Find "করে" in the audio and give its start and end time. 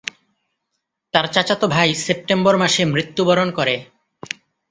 3.51-3.75